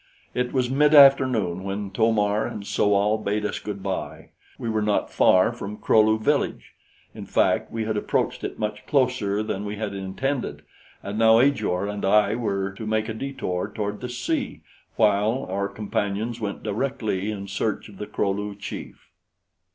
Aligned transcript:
It 0.33 0.51
was 0.51 0.67
mid 0.67 0.95
afternoon 0.95 1.63
when 1.63 1.91
To 1.91 2.11
mar 2.11 2.47
and 2.47 2.65
So 2.65 2.95
al 2.95 3.19
bade 3.19 3.45
us 3.45 3.59
good 3.59 3.83
bye. 3.83 4.29
We 4.57 4.67
were 4.67 4.81
not 4.81 5.11
far 5.13 5.53
from 5.53 5.77
Kro 5.77 6.01
lu 6.01 6.17
village; 6.17 6.71
in 7.13 7.27
fact, 7.27 7.71
we 7.71 7.83
had 7.85 7.95
approached 7.95 8.43
it 8.43 8.57
much 8.57 8.87
closer 8.87 9.43
than 9.43 9.63
we 9.63 9.75
had 9.75 9.93
intended, 9.93 10.63
and 11.03 11.19
now 11.19 11.37
Ajor 11.37 11.85
and 11.87 12.03
I 12.03 12.33
were 12.33 12.71
to 12.71 12.87
make 12.87 13.09
a 13.09 13.13
detour 13.13 13.71
toward 13.75 14.01
the 14.01 14.09
sea 14.09 14.61
while 14.95 15.45
our 15.47 15.67
companions 15.67 16.39
went 16.39 16.63
directly 16.63 17.29
in 17.29 17.47
search 17.47 17.87
of 17.87 17.97
the 17.99 18.07
Kro 18.07 18.31
lu 18.31 18.55
chief. 18.55 19.11